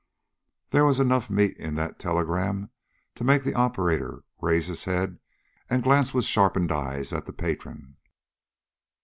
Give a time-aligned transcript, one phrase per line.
[0.71, 2.71] There was enough meat in that telegram
[3.13, 5.19] to make the operator rise his head
[5.69, 7.97] and glance with sharpened eyes at the patron.